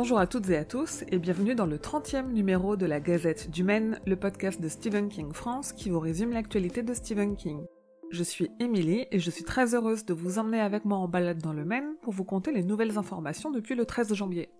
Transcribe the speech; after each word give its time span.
Bonjour 0.00 0.20
à 0.20 0.28
toutes 0.28 0.48
et 0.48 0.56
à 0.56 0.64
tous 0.64 1.02
et 1.10 1.18
bienvenue 1.18 1.56
dans 1.56 1.66
le 1.66 1.76
30e 1.76 2.30
numéro 2.30 2.76
de 2.76 2.86
la 2.86 3.00
Gazette 3.00 3.50
du 3.50 3.64
Maine, 3.64 3.98
le 4.06 4.14
podcast 4.14 4.60
de 4.60 4.68
Stephen 4.68 5.08
King 5.08 5.32
France 5.32 5.72
qui 5.72 5.90
vous 5.90 5.98
résume 5.98 6.30
l'actualité 6.30 6.84
de 6.84 6.94
Stephen 6.94 7.34
King. 7.34 7.66
Je 8.12 8.22
suis 8.22 8.48
Émilie 8.60 9.06
et 9.10 9.18
je 9.18 9.28
suis 9.28 9.42
très 9.42 9.74
heureuse 9.74 10.04
de 10.04 10.14
vous 10.14 10.38
emmener 10.38 10.60
avec 10.60 10.84
moi 10.84 10.98
en 10.98 11.08
balade 11.08 11.42
dans 11.42 11.52
le 11.52 11.64
Maine 11.64 11.96
pour 12.00 12.12
vous 12.12 12.22
conter 12.22 12.52
les 12.52 12.62
nouvelles 12.62 12.96
informations 12.96 13.50
depuis 13.50 13.74
le 13.74 13.86
13 13.86 14.14
janvier. 14.14 14.50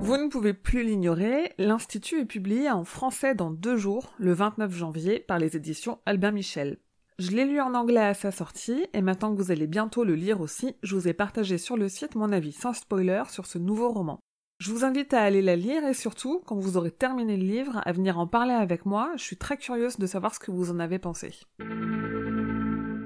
Vous 0.00 0.16
ne 0.16 0.30
pouvez 0.30 0.54
plus 0.54 0.82
l'ignorer, 0.82 1.52
l'Institut 1.58 2.20
est 2.20 2.24
publié 2.24 2.70
en 2.70 2.84
français 2.86 3.34
dans 3.34 3.50
deux 3.50 3.76
jours, 3.76 4.14
le 4.16 4.32
29 4.32 4.74
janvier, 4.74 5.20
par 5.20 5.38
les 5.38 5.58
éditions 5.58 5.98
Albin 6.06 6.30
Michel. 6.30 6.78
Je 7.18 7.30
l'ai 7.30 7.46
lu 7.46 7.62
en 7.62 7.72
anglais 7.72 8.02
à 8.02 8.12
sa 8.12 8.30
sortie, 8.30 8.86
et 8.92 9.00
maintenant 9.00 9.34
que 9.34 9.40
vous 9.40 9.50
allez 9.50 9.66
bientôt 9.66 10.04
le 10.04 10.14
lire 10.14 10.42
aussi, 10.42 10.76
je 10.82 10.94
vous 10.94 11.08
ai 11.08 11.14
partagé 11.14 11.56
sur 11.56 11.78
le 11.78 11.88
site 11.88 12.14
mon 12.14 12.30
avis 12.30 12.52
sans 12.52 12.74
spoiler 12.74 13.22
sur 13.30 13.46
ce 13.46 13.56
nouveau 13.56 13.88
roman. 13.88 14.18
Je 14.58 14.70
vous 14.70 14.84
invite 14.84 15.14
à 15.14 15.22
aller 15.22 15.40
la 15.40 15.56
lire 15.56 15.82
et 15.86 15.94
surtout, 15.94 16.42
quand 16.44 16.56
vous 16.56 16.76
aurez 16.76 16.90
terminé 16.90 17.38
le 17.38 17.44
livre, 17.44 17.80
à 17.86 17.92
venir 17.92 18.18
en 18.18 18.26
parler 18.26 18.52
avec 18.52 18.84
moi, 18.84 19.12
je 19.16 19.22
suis 19.22 19.38
très 19.38 19.56
curieuse 19.56 19.96
de 19.96 20.06
savoir 20.06 20.34
ce 20.34 20.40
que 20.40 20.50
vous 20.50 20.70
en 20.70 20.78
avez 20.78 20.98
pensé. 20.98 21.32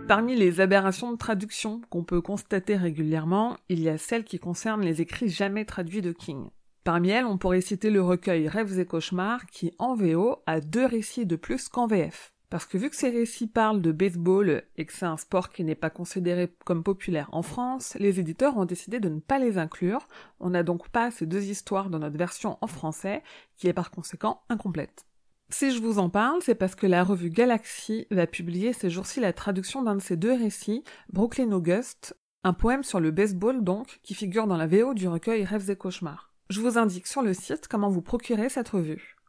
Parmi 0.09 0.35
les 0.35 0.61
aberrations 0.61 1.13
de 1.13 1.17
traduction 1.17 1.81
qu'on 1.89 2.03
peut 2.03 2.21
constater 2.21 2.75
régulièrement, 2.75 3.59
il 3.69 3.79
y 3.79 3.89
a 3.89 3.97
celles 3.97 4.25
qui 4.25 4.41
concernent 4.41 4.83
les 4.83 5.01
écrits 5.01 5.29
jamais 5.29 5.65
traduits 5.65 6.03
de 6.03 6.11
King. 6.11 6.49
Parmi 6.83 7.11
elles, 7.11 7.27
on 7.27 7.39
pourrait 7.39 7.61
citer 7.61 7.91
le 7.91 8.03
recueil 8.03 8.49
Rêves 8.49 8.81
et 8.81 8.87
cauchemars 8.87 9.47
qui, 9.47 9.73
en 9.79 9.95
VO, 9.95 10.43
a 10.47 10.61
deux 10.61 10.87
récits 10.87 11.27
de 11.27 11.37
plus 11.37 11.69
qu'en 11.69 11.87
VF. 11.87 12.33
Parce 12.51 12.67
que 12.67 12.77
vu 12.77 12.91
que 12.91 12.97
ces 12.97 13.11
récits 13.11 13.47
parlent 13.47 13.81
de 13.81 13.93
baseball 13.93 14.65
et 14.77 14.85
que 14.85 14.93
c'est 14.93 15.07
un 15.07 15.17
sport 15.17 15.51
qui 15.51 15.63
n'est 15.63 15.77
pas 15.77 15.89
considéré 15.89 16.53
comme 16.65 16.83
populaire 16.83 17.29
en 17.31 17.43
France, 17.43 17.97
les 18.01 18.19
éditeurs 18.19 18.57
ont 18.57 18.65
décidé 18.65 18.99
de 18.99 19.09
ne 19.09 19.21
pas 19.21 19.39
les 19.39 19.57
inclure. 19.57 20.09
On 20.41 20.51
n'a 20.51 20.65
donc 20.65 20.89
pas 20.89 21.13
ces 21.13 21.27
deux 21.27 21.45
histoires 21.45 21.91
dans 21.91 22.01
notre 22.01 22.19
version 22.19 22.59
en 22.61 22.67
français, 22.67 23.23
qui 23.57 23.69
est 23.69 23.73
par 23.73 23.93
conséquent 23.93 24.43
incomplète. 24.49 25.07
Si 25.51 25.71
je 25.71 25.81
vous 25.81 26.01
en 26.01 26.11
parle, 26.11 26.43
c'est 26.43 26.57
parce 26.57 26.75
que 26.75 26.89
la 26.89 27.05
revue 27.05 27.31
Galaxy 27.31 28.09
va 28.11 28.27
publier 28.27 28.73
ces 28.73 28.91
jours-ci 28.91 29.21
la 29.21 29.33
traduction 29.33 29.83
d'un 29.83 29.95
de 29.95 30.01
ces 30.01 30.17
deux 30.17 30.35
récits, 30.35 30.83
Brooklyn 31.13 31.53
August, 31.53 32.17
un 32.43 32.53
poème 32.53 32.83
sur 32.83 32.99
le 32.99 33.13
baseball 33.13 33.63
donc, 33.63 34.01
qui 34.03 34.15
figure 34.15 34.49
dans 34.49 34.57
la 34.57 34.67
VO 34.67 34.95
du 34.95 35.07
recueil 35.07 35.45
Rêves 35.45 35.71
et 35.71 35.77
cauchemars. 35.77 36.33
Je 36.49 36.61
vous 36.61 36.79
indique 36.79 37.07
sur 37.07 37.23
le 37.23 37.33
site 37.33 37.69
comment 37.69 37.91
vous 37.91 38.03
procurer 38.03 38.49
cette 38.49 38.71
revue. 38.71 39.20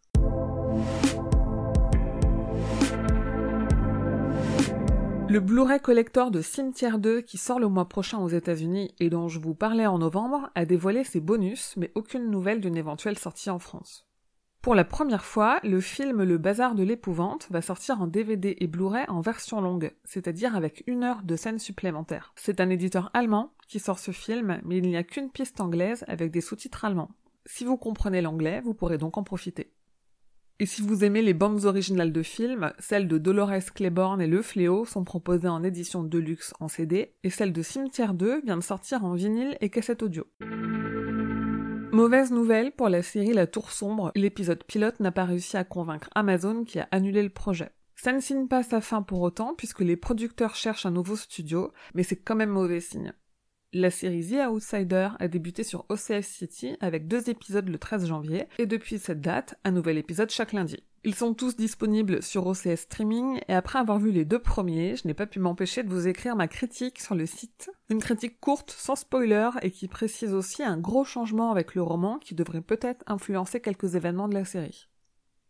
Le 5.32 5.40
Blu-ray 5.40 5.80
collector 5.80 6.30
de 6.30 6.42
Cimetière 6.42 7.00
2 7.00 7.22
qui 7.22 7.38
sort 7.38 7.58
le 7.58 7.70
mois 7.70 7.88
prochain 7.88 8.18
aux 8.18 8.28
États-Unis 8.28 8.94
et 9.00 9.10
dont 9.10 9.30
je 9.30 9.40
vous 9.40 9.56
parlais 9.56 9.88
en 9.88 10.00
novembre 10.00 10.50
a 10.56 10.66
dévoilé 10.66 11.06
ses 11.06 11.22
bonus 11.22 11.74
mais 11.78 11.90
aucune 11.96 12.30
nouvelle 12.30 12.60
d'une 12.60 12.76
éventuelle 12.76 13.18
sortie 13.18 13.50
en 13.50 13.58
France. 13.58 14.06
Pour 14.62 14.76
la 14.76 14.84
première 14.84 15.24
fois, 15.24 15.62
le 15.64 15.80
film 15.80 16.22
Le 16.24 16.38
Bazar 16.38 16.76
de 16.76 16.84
l'épouvante 16.84 17.48
va 17.50 17.62
sortir 17.62 18.02
en 18.02 18.08
DVD 18.08 18.58
et 18.60 18.68
Blu-ray 18.68 19.06
en 19.08 19.22
version 19.22 19.62
longue, 19.62 19.94
c'est-à-dire 20.04 20.54
avec 20.54 20.84
une 20.86 21.06
heure 21.06 21.24
de 21.24 21.38
scènes 21.38 21.60
supplémentaires. 21.60 22.34
C'est 22.36 22.60
un 22.60 22.70
éditeur 22.70 23.10
allemand 23.14 23.54
qui 23.70 23.80
sort 23.80 24.00
ce 24.00 24.12
film, 24.12 24.60
mais 24.66 24.80
il 24.80 24.84
n'y 24.90 24.98
a 24.98 25.04
qu'une 25.04 25.32
piste 25.32 25.62
anglaise 25.62 26.04
avec 26.10 26.32
des 26.32 26.42
sous-titres 26.42 26.84
allemands. 26.84 27.12
Si 27.46 27.64
vous 27.64 27.78
comprenez 27.78 28.20
l'anglais, 28.20 28.60
vous 28.60 28.74
pourrez 28.74 28.98
donc 28.98 29.18
en 29.18 29.24
profiter. 29.24 29.72
Et 30.62 30.68
si 30.68 30.84
vous 30.84 31.04
aimez 31.04 31.24
les 31.24 31.34
bandes 31.34 31.66
originales 31.66 32.12
de 32.12 32.22
films, 32.22 32.72
celles 32.78 33.08
de 33.08 33.18
Dolores 33.18 33.74
Claiborne 33.74 34.22
et 34.22 34.28
Le 34.28 34.44
Fléau 34.44 34.86
sont 34.86 35.04
proposées 35.04 35.48
en 35.48 35.64
édition 35.64 36.04
deluxe 36.04 36.54
en 36.60 36.68
CD, 36.68 37.16
et 37.24 37.32
celle 37.32 37.52
de 37.52 37.64
Cimetière 37.64 38.14
2 38.14 38.42
vient 38.42 38.58
de 38.58 38.64
sortir 38.64 39.04
en 39.04 39.16
vinyle 39.16 39.58
et 39.60 39.72
cassette 39.72 40.04
audio. 40.04 40.28
Mauvaise 41.92 42.32
nouvelle 42.32 42.74
pour 42.74 42.90
la 42.90 43.02
série 43.02 43.34
La 43.34 43.48
Tour 43.48 43.72
Sombre, 43.72 44.12
l'épisode 44.14 44.64
pilote 44.64 45.00
n'a 45.00 45.12
pas 45.12 45.26
réussi 45.26 45.58
à 45.58 45.64
convaincre 45.64 46.12
Amazon 46.14 46.64
qui 46.64 46.78
a 46.78 46.88
annulé 46.92 47.24
le 47.24 47.30
projet. 47.30 47.72
Ça 47.96 48.14
ne 48.14 48.20
signe 48.20 48.48
pas 48.48 48.62
sa 48.62 48.82
fin 48.82 49.02
pour 49.02 49.22
autant 49.22 49.56
puisque 49.58 49.82
les 49.82 49.98
producteurs 49.98 50.54
cherchent 50.54 50.86
un 50.86 50.92
nouveau 50.92 51.16
studio, 51.16 51.74
mais 51.96 52.04
c'est 52.04 52.18
quand 52.18 52.36
même 52.36 52.52
mauvais 52.52 52.82
signe. 52.82 53.14
La 53.74 53.90
série 53.90 54.28
The 54.28 54.50
Outsider 54.50 55.12
a 55.18 55.30
débuté 55.30 55.64
sur 55.64 55.86
OCS 55.88 56.24
City 56.24 56.76
avec 56.82 57.08
deux 57.08 57.30
épisodes 57.30 57.70
le 57.70 57.78
13 57.78 58.06
janvier, 58.06 58.48
et 58.58 58.66
depuis 58.66 59.00
cette 59.00 59.22
date, 59.22 59.58
un 59.64 59.72
nouvel 59.72 59.98
épisode 59.98 60.30
chaque 60.30 60.52
lundi. 60.52 60.84
Ils 61.06 61.16
sont 61.16 61.34
tous 61.34 61.56
disponibles 61.56 62.22
sur 62.22 62.48
OCS 62.48 62.82
Streaming 62.82 63.40
et 63.48 63.54
après 63.54 63.80
avoir 63.80 63.98
vu 63.98 64.12
les 64.12 64.26
deux 64.26 64.40
premiers, 64.40 64.98
je 64.98 65.08
n'ai 65.08 65.14
pas 65.14 65.26
pu 65.26 65.40
m'empêcher 65.40 65.84
de 65.84 65.90
vous 65.90 66.10
écrire 66.10 66.36
ma 66.36 66.50
critique 66.50 67.00
sur 67.00 67.16
le 67.16 67.26
site. 67.26 67.72
Une 67.90 68.02
critique 68.02 68.42
courte, 68.42 68.72
sans 68.72 68.98
spoiler 68.98 69.50
et 69.62 69.72
qui 69.72 69.88
précise 69.88 70.34
aussi 70.34 70.64
un 70.64 70.78
gros 70.78 71.06
changement 71.06 71.50
avec 71.50 71.74
le 71.74 71.82
roman 71.82 72.20
qui 72.20 72.36
devrait 72.36 72.60
peut-être 72.60 73.06
influencer 73.08 73.62
quelques 73.62 73.96
événements 73.96 74.28
de 74.28 74.34
la 74.34 74.44
série. 74.44 74.90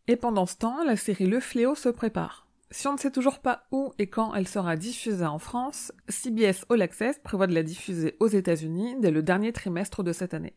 Et 0.07 0.15
pendant 0.15 0.45
ce 0.45 0.57
temps, 0.57 0.83
la 0.83 0.95
série 0.95 1.25
Le 1.25 1.39
Fléau 1.39 1.73
se 1.73 1.89
prépare. 1.89 2.50
Si 2.73 2.87
on 2.87 2.93
ne 2.93 2.97
sait 2.97 3.11
toujours 3.11 3.39
pas 3.39 3.65
où 3.71 3.91
et 3.99 4.07
quand 4.07 4.33
elle 4.33 4.47
sera 4.47 4.77
diffusée 4.77 5.25
en 5.25 5.39
France, 5.39 5.91
CBS 6.07 6.65
All 6.69 6.81
Access 6.81 7.19
prévoit 7.19 7.47
de 7.47 7.53
la 7.53 7.63
diffuser 7.63 8.15
aux 8.21 8.27
États-Unis 8.27 8.95
dès 8.99 9.11
le 9.11 9.21
dernier 9.21 9.51
trimestre 9.51 10.03
de 10.03 10.13
cette 10.13 10.33
année. 10.33 10.55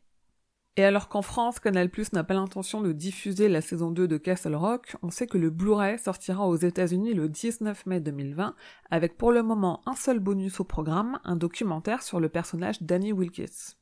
Et 0.76 0.84
alors 0.84 1.08
qu'en 1.08 1.22
France, 1.22 1.58
Canal 1.58 1.90
n'a 2.12 2.24
pas 2.24 2.34
l'intention 2.34 2.80
de 2.80 2.92
diffuser 2.92 3.48
la 3.48 3.60
saison 3.60 3.90
2 3.90 4.06
de 4.06 4.16
Castle 4.16 4.54
Rock, 4.54 4.96
on 5.02 5.10
sait 5.10 5.26
que 5.26 5.38
le 5.38 5.50
Blu-ray 5.50 5.98
sortira 5.98 6.46
aux 6.46 6.56
États-Unis 6.56 7.14
le 7.14 7.28
19 7.28 7.84
mai 7.86 8.00
2020, 8.00 8.54
avec 8.90 9.16
pour 9.16 9.32
le 9.32 9.42
moment 9.42 9.80
un 9.86 9.94
seul 9.94 10.20
bonus 10.20 10.60
au 10.60 10.64
programme, 10.64 11.18
un 11.24 11.36
documentaire 11.36 12.02
sur 12.02 12.20
le 12.20 12.28
personnage 12.28 12.80
Danny 12.80 13.12
Wilkes. 13.12 13.76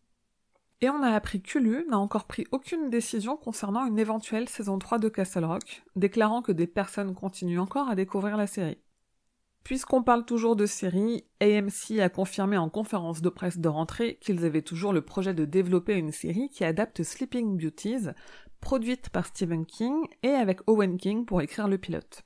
Et 0.82 0.90
on 0.90 1.00
a 1.04 1.10
appris 1.10 1.40
qu'Ulu 1.40 1.86
n'a 1.88 1.98
encore 1.98 2.24
pris 2.24 2.44
aucune 2.50 2.90
décision 2.90 3.36
concernant 3.36 3.86
une 3.86 4.00
éventuelle 4.00 4.48
saison 4.48 4.80
3 4.80 4.98
de 4.98 5.08
Castle 5.08 5.44
Rock, 5.44 5.84
déclarant 5.94 6.42
que 6.42 6.50
des 6.50 6.66
personnes 6.66 7.14
continuent 7.14 7.60
encore 7.60 7.88
à 7.88 7.94
découvrir 7.94 8.36
la 8.36 8.48
série. 8.48 8.78
Puisqu'on 9.62 10.02
parle 10.02 10.24
toujours 10.24 10.56
de 10.56 10.66
série, 10.66 11.24
AMC 11.40 12.00
a 12.00 12.08
confirmé 12.08 12.56
en 12.56 12.68
conférence 12.68 13.22
de 13.22 13.28
presse 13.28 13.60
de 13.60 13.68
rentrée 13.68 14.18
qu'ils 14.20 14.44
avaient 14.44 14.62
toujours 14.62 14.92
le 14.92 15.02
projet 15.02 15.34
de 15.34 15.44
développer 15.44 15.94
une 15.94 16.10
série 16.10 16.48
qui 16.48 16.64
adapte 16.64 17.04
Sleeping 17.04 17.56
Beauties, 17.56 18.08
produite 18.60 19.08
par 19.10 19.26
Stephen 19.26 19.64
King 19.64 19.94
et 20.24 20.30
avec 20.30 20.68
Owen 20.68 20.96
King 20.96 21.24
pour 21.26 21.42
écrire 21.42 21.68
le 21.68 21.78
pilote. 21.78 22.24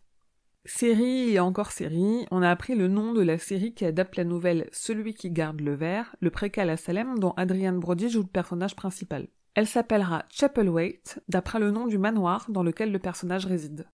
Série 0.69 1.31
et 1.31 1.38
encore 1.38 1.71
série, 1.71 2.27
on 2.32 2.43
a 2.43 2.50
appris 2.50 2.75
le 2.75 2.88
nom 2.88 3.12
de 3.12 3.22
la 3.22 3.38
série 3.38 3.72
qui 3.72 3.84
adapte 3.84 4.16
la 4.16 4.25
nouvelle 4.25 4.69
Celui 4.72 5.15
qui 5.15 5.31
garde 5.31 5.60
le 5.60 5.75
verre, 5.75 6.16
le 6.21 6.31
préquel 6.31 6.71
à 6.71 6.77
Salem 6.77 7.21
dont 7.21 7.34
Adrian 7.37 7.75
Brody 7.75 8.09
joue 8.09 8.22
le 8.22 8.27
personnage 8.27 8.75
principal. 8.75 9.28
Elle 9.54 9.69
s'appellera 9.69 10.25
Chapelwaite, 10.28 11.22
d'après 11.28 11.60
le 11.60 11.71
nom 11.71 11.87
du 11.87 11.99
manoir 11.99 12.47
dans 12.49 12.65
lequel 12.65 12.91
le 12.91 12.99
personnage 12.99 13.47
réside. 13.47 13.87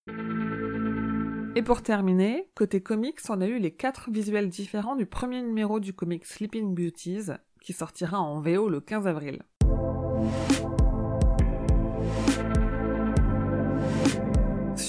Et 1.54 1.62
pour 1.62 1.82
terminer, 1.82 2.48
côté 2.54 2.80
comics, 2.82 3.20
on 3.28 3.42
a 3.42 3.46
eu 3.46 3.58
les 3.58 3.72
quatre 3.72 4.10
visuels 4.10 4.48
différents 4.48 4.96
du 4.96 5.04
premier 5.04 5.42
numéro 5.42 5.78
du 5.78 5.92
comic 5.92 6.24
Sleeping 6.24 6.74
Beauties, 6.74 7.32
qui 7.60 7.74
sortira 7.74 8.18
en 8.18 8.40
VO 8.40 8.70
le 8.70 8.80
15 8.80 9.06
avril. 9.06 9.42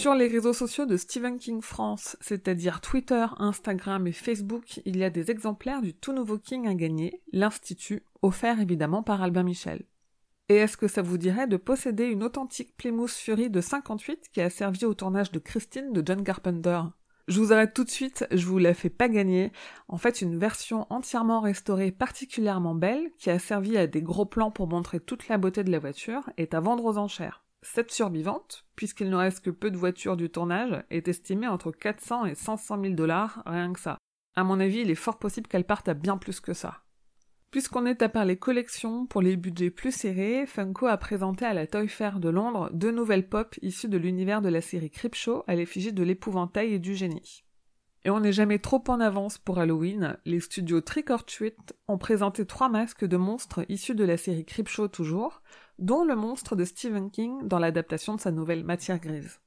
Sur 0.03 0.15
les 0.15 0.27
réseaux 0.27 0.51
sociaux 0.51 0.85
de 0.85 0.97
Stephen 0.97 1.37
King 1.37 1.61
France, 1.61 2.17
c'est-à-dire 2.19 2.81
Twitter, 2.81 3.25
Instagram 3.37 4.05
et 4.05 4.11
Facebook, 4.11 4.81
il 4.83 4.97
y 4.97 5.03
a 5.05 5.09
des 5.09 5.31
exemplaires 5.31 5.81
du 5.81 5.93
tout 5.93 6.11
nouveau 6.11 6.37
King 6.37 6.67
à 6.67 6.73
gagner, 6.73 7.21
l'Institut, 7.31 8.03
offert 8.21 8.59
évidemment 8.59 9.01
par 9.01 9.21
Albin 9.23 9.43
Michel. 9.43 9.85
Et 10.49 10.55
est-ce 10.55 10.75
que 10.75 10.89
ça 10.89 11.01
vous 11.01 11.17
dirait 11.17 11.47
de 11.47 11.55
posséder 11.55 12.03
une 12.03 12.21
authentique 12.21 12.75
Plymouth 12.75 13.11
Fury 13.11 13.49
de 13.49 13.61
58 13.61 14.27
qui 14.33 14.41
a 14.41 14.49
servi 14.49 14.83
au 14.83 14.93
tournage 14.93 15.31
de 15.31 15.39
Christine 15.39 15.93
de 15.93 16.03
John 16.05 16.21
Carpenter? 16.25 16.81
Je 17.29 17.39
vous 17.39 17.53
arrête 17.53 17.73
tout 17.73 17.85
de 17.85 17.89
suite, 17.89 18.27
je 18.29 18.45
vous 18.45 18.57
la 18.57 18.73
fais 18.73 18.89
pas 18.89 19.07
gagner. 19.07 19.53
En 19.87 19.97
fait, 19.97 20.21
une 20.21 20.37
version 20.37 20.85
entièrement 20.89 21.39
restaurée 21.39 21.93
particulièrement 21.93 22.75
belle, 22.75 23.09
qui 23.19 23.29
a 23.29 23.39
servi 23.39 23.77
à 23.77 23.87
des 23.87 24.01
gros 24.01 24.25
plans 24.25 24.51
pour 24.51 24.67
montrer 24.67 24.99
toute 24.99 25.29
la 25.29 25.37
beauté 25.37 25.63
de 25.63 25.71
la 25.71 25.79
voiture, 25.79 26.29
est 26.35 26.53
à 26.53 26.59
vendre 26.59 26.83
aux 26.83 26.97
enchères. 26.97 27.42
Cette 27.65 27.91
survivante, 27.91 28.65
puisqu'il 28.75 29.09
ne 29.09 29.15
reste 29.15 29.39
que 29.39 29.49
peu 29.49 29.71
de 29.71 29.77
voitures 29.77 30.17
du 30.17 30.29
tournage, 30.29 30.83
est 30.89 31.07
estimée 31.07 31.47
entre 31.47 31.71
400 31.71 32.25
et 32.25 32.35
500 32.35 32.81
000 32.81 32.93
dollars, 32.93 33.41
rien 33.45 33.71
que 33.71 33.79
ça. 33.79 33.97
À 34.35 34.43
mon 34.43 34.59
avis, 34.59 34.81
il 34.81 34.91
est 34.91 34.95
fort 34.95 35.17
possible 35.17 35.47
qu'elle 35.47 35.63
parte 35.63 35.87
à 35.87 35.93
bien 35.93 36.17
plus 36.17 36.41
que 36.41 36.53
ça. 36.53 36.83
Puisqu'on 37.51 37.85
est 37.85 38.01
à 38.01 38.09
part 38.09 38.25
les 38.25 38.35
collections, 38.35 39.05
pour 39.05 39.21
les 39.21 39.37
budgets 39.37 39.69
plus 39.69 39.95
serrés, 39.95 40.45
Funko 40.45 40.87
a 40.87 40.97
présenté 40.97 41.45
à 41.45 41.53
la 41.53 41.65
Toy 41.65 41.87
Fair 41.87 42.19
de 42.19 42.29
Londres 42.29 42.69
deux 42.73 42.91
nouvelles 42.91 43.29
pop 43.29 43.55
issues 43.61 43.87
de 43.87 43.97
l'univers 43.97 44.41
de 44.41 44.49
la 44.49 44.59
série 44.59 44.89
Creepshow 44.89 45.43
à 45.47 45.55
l'effigie 45.55 45.93
de 45.93 46.03
l'épouvantail 46.03 46.73
et 46.73 46.79
du 46.79 46.95
génie. 46.95 47.45
Et 48.03 48.09
on 48.09 48.19
n'est 48.19 48.33
jamais 48.33 48.59
trop 48.59 48.83
en 48.87 48.99
avance 48.99 49.37
pour 49.37 49.59
Halloween, 49.59 50.17
les 50.25 50.41
studios 50.41 50.81
Trick 50.81 51.09
ont 51.87 51.97
présenté 51.97 52.45
trois 52.45 52.67
masques 52.67 53.05
de 53.05 53.15
monstres 53.15 53.63
issus 53.69 53.95
de 53.95 54.03
la 54.03 54.17
série 54.17 54.43
Creepshow 54.43 54.89
toujours, 54.89 55.41
dont 55.79 56.03
le 56.03 56.15
monstre 56.15 56.55
de 56.55 56.65
Stephen 56.65 57.11
King 57.11 57.47
dans 57.47 57.59
l'adaptation 57.59 58.15
de 58.15 58.21
sa 58.21 58.31
nouvelle 58.31 58.63
Matière 58.63 58.99
grise. 58.99 59.39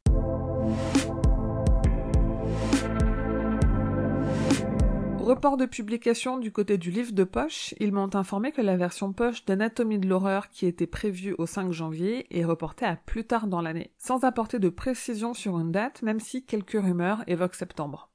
Report 5.27 5.57
de 5.57 5.67
publication 5.67 6.39
du 6.39 6.53
côté 6.53 6.79
du 6.79 6.93
livre 6.93 7.13
de 7.13 7.25
poche, 7.25 7.75
ils 7.81 7.93
m'ont 7.93 8.15
informé 8.15 8.53
que 8.53 8.63
la 8.63 8.77
version 8.77 9.13
poche 9.13 9.45
d'Anatomie 9.45 9.99
de 9.99 10.07
l'horreur 10.07 10.51
qui 10.51 10.67
était 10.67 10.87
prévue 10.87 11.35
au 11.37 11.47
5 11.47 11.73
janvier 11.73 12.27
est 12.31 12.45
reportée 12.45 12.85
à 12.85 12.95
plus 12.95 13.25
tard 13.25 13.49
dans 13.49 13.61
l'année, 13.61 13.91
sans 13.99 14.23
apporter 14.23 14.61
de 14.61 14.69
précision 14.69 15.35
sur 15.35 15.59
une 15.59 15.73
date, 15.73 16.03
même 16.03 16.21
si 16.21 16.45
quelques 16.45 16.81
rumeurs 16.81 17.25
évoquent 17.27 17.57
septembre. 17.57 18.09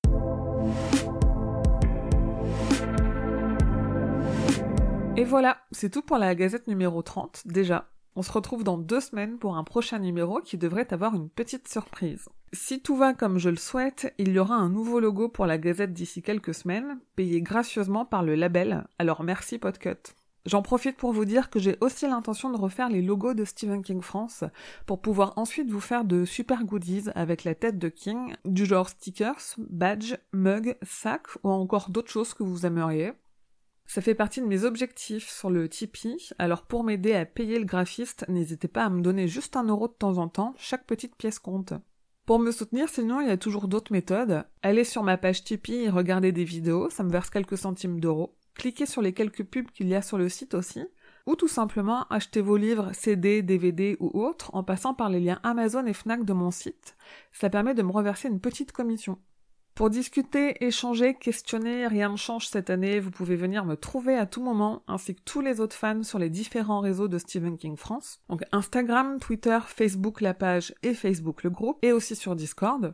Et 5.17 5.25
voilà, 5.25 5.57
c'est 5.71 5.89
tout 5.89 6.01
pour 6.01 6.17
la 6.17 6.33
gazette 6.33 6.67
numéro 6.67 7.01
30, 7.01 7.41
déjà. 7.45 7.89
On 8.15 8.23
se 8.23 8.31
retrouve 8.31 8.63
dans 8.63 8.77
deux 8.77 8.99
semaines 8.99 9.37
pour 9.37 9.55
un 9.55 9.63
prochain 9.63 9.99
numéro 9.99 10.41
qui 10.41 10.57
devrait 10.57 10.93
avoir 10.93 11.15
une 11.15 11.29
petite 11.29 11.67
surprise. 11.67 12.27
Si 12.51 12.81
tout 12.81 12.97
va 12.97 13.13
comme 13.13 13.37
je 13.37 13.49
le 13.49 13.55
souhaite, 13.55 14.13
il 14.17 14.33
y 14.33 14.39
aura 14.39 14.55
un 14.55 14.69
nouveau 14.69 14.99
logo 14.99 15.29
pour 15.29 15.45
la 15.45 15.57
Gazette 15.57 15.93
d'ici 15.93 16.21
quelques 16.21 16.53
semaines, 16.53 16.99
payé 17.15 17.41
gracieusement 17.41 18.03
par 18.03 18.23
le 18.23 18.35
label, 18.35 18.85
alors 18.99 19.23
merci 19.23 19.57
Podcut. 19.57 20.13
J'en 20.45 20.63
profite 20.63 20.97
pour 20.97 21.13
vous 21.13 21.23
dire 21.23 21.49
que 21.49 21.59
j'ai 21.59 21.77
aussi 21.81 22.07
l'intention 22.07 22.49
de 22.49 22.57
refaire 22.57 22.89
les 22.89 23.03
logos 23.03 23.35
de 23.35 23.45
Stephen 23.45 23.83
King 23.83 24.01
France 24.01 24.43
pour 24.87 24.99
pouvoir 24.99 25.33
ensuite 25.37 25.69
vous 25.69 25.79
faire 25.79 26.03
de 26.03 26.25
super 26.25 26.65
goodies 26.65 27.09
avec 27.13 27.43
la 27.43 27.53
tête 27.53 27.77
de 27.77 27.89
King, 27.89 28.35
du 28.43 28.65
genre 28.65 28.89
stickers, 28.89 29.55
badge, 29.57 30.15
mug, 30.33 30.75
sac 30.81 31.27
ou 31.43 31.49
encore 31.49 31.91
d'autres 31.91 32.11
choses 32.11 32.33
que 32.33 32.43
vous 32.43 32.65
aimeriez. 32.65 33.11
Ça 33.93 33.99
fait 33.99 34.15
partie 34.15 34.39
de 34.39 34.45
mes 34.45 34.63
objectifs 34.63 35.29
sur 35.29 35.49
le 35.49 35.67
Tipeee, 35.67 36.29
alors 36.39 36.61
pour 36.61 36.85
m'aider 36.85 37.13
à 37.13 37.25
payer 37.25 37.59
le 37.59 37.65
graphiste, 37.65 38.23
n'hésitez 38.29 38.69
pas 38.69 38.85
à 38.85 38.89
me 38.89 39.01
donner 39.01 39.27
juste 39.27 39.57
un 39.57 39.65
euro 39.65 39.89
de 39.89 39.93
temps 39.93 40.17
en 40.17 40.29
temps, 40.29 40.53
chaque 40.57 40.85
petite 40.85 41.17
pièce 41.17 41.39
compte. 41.39 41.73
Pour 42.25 42.39
me 42.39 42.51
soutenir, 42.51 42.87
sinon, 42.87 43.19
il 43.19 43.27
y 43.27 43.31
a 43.31 43.35
toujours 43.35 43.67
d'autres 43.67 43.91
méthodes. 43.91 44.45
Allez 44.61 44.85
sur 44.85 45.03
ma 45.03 45.17
page 45.17 45.43
Tipeee 45.43 45.83
et 45.83 45.89
regardez 45.89 46.31
des 46.31 46.45
vidéos, 46.45 46.89
ça 46.89 47.03
me 47.03 47.11
verse 47.11 47.29
quelques 47.29 47.57
centimes 47.57 47.99
d'euros. 47.99 48.33
Cliquez 48.53 48.85
sur 48.85 49.01
les 49.01 49.11
quelques 49.11 49.43
pubs 49.43 49.69
qu'il 49.71 49.89
y 49.89 49.95
a 49.95 50.01
sur 50.01 50.17
le 50.17 50.29
site 50.29 50.53
aussi. 50.53 50.85
Ou 51.25 51.35
tout 51.35 51.49
simplement 51.49 52.05
achetez 52.09 52.39
vos 52.39 52.55
livres 52.55 52.93
CD, 52.93 53.41
DVD 53.41 53.97
ou 53.99 54.23
autres 54.23 54.55
en 54.55 54.63
passant 54.63 54.93
par 54.93 55.09
les 55.09 55.19
liens 55.19 55.41
Amazon 55.43 55.85
et 55.85 55.93
Fnac 55.93 56.23
de 56.23 56.31
mon 56.31 56.49
site. 56.49 56.95
Ça 57.33 57.49
permet 57.49 57.73
de 57.73 57.83
me 57.83 57.91
reverser 57.91 58.29
une 58.29 58.39
petite 58.39 58.71
commission. 58.71 59.17
Pour 59.75 59.89
discuter, 59.89 60.63
échanger, 60.63 61.13
questionner, 61.13 61.87
rien 61.87 62.09
ne 62.09 62.17
change 62.17 62.47
cette 62.47 62.69
année, 62.69 62.99
vous 62.99 63.09
pouvez 63.09 63.35
venir 63.35 63.65
me 63.65 63.75
trouver 63.75 64.15
à 64.15 64.25
tout 64.25 64.43
moment, 64.43 64.83
ainsi 64.87 65.15
que 65.15 65.21
tous 65.23 65.41
les 65.41 65.59
autres 65.59 65.75
fans 65.75 66.03
sur 66.03 66.19
les 66.19 66.29
différents 66.29 66.81
réseaux 66.81 67.07
de 67.07 67.17
Stephen 67.17 67.57
King 67.57 67.77
France. 67.77 68.19
Donc 68.29 68.43
Instagram, 68.51 69.19
Twitter, 69.19 69.59
Facebook 69.65 70.21
la 70.21 70.33
page 70.33 70.75
et 70.83 70.93
Facebook 70.93 71.43
le 71.43 71.49
groupe, 71.49 71.77
et 71.81 71.93
aussi 71.93 72.15
sur 72.15 72.35
Discord. 72.35 72.93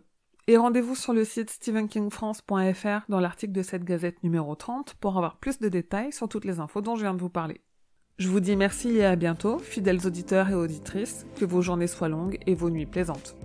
Et 0.50 0.56
rendez-vous 0.56 0.96
sur 0.96 1.14
le 1.14 1.26
site 1.26 1.50
stephenkingfrance.fr 1.50 3.10
dans 3.10 3.20
l'article 3.20 3.52
de 3.52 3.64
cette 3.64 3.84
gazette 3.84 4.24
numéro 4.24 4.56
30 4.56 4.94
pour 4.94 5.18
avoir 5.18 5.38
plus 5.38 5.60
de 5.60 5.68
détails 5.68 6.14
sur 6.14 6.30
toutes 6.30 6.46
les 6.46 6.60
infos 6.60 6.80
dont 6.80 6.96
je 6.96 7.02
viens 7.02 7.14
de 7.14 7.20
vous 7.20 7.30
parler. 7.30 7.60
Je 8.18 8.30
vous 8.30 8.40
dis 8.40 8.56
merci 8.56 8.98
et 8.98 9.06
à 9.06 9.16
bientôt, 9.16 9.60
fidèles 9.60 10.08
auditeurs 10.08 10.50
et 10.50 10.56
auditrices, 10.56 11.26
que 11.36 11.46
vos 11.46 11.62
journées 11.62 11.88
soient 11.88 12.08
longues 12.08 12.40
et 12.48 12.56
vos 12.56 12.70
nuits 12.70 12.86
plaisantes. 12.86 13.36